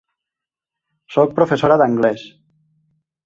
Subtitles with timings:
[1.17, 2.23] Soc professora d'anglès.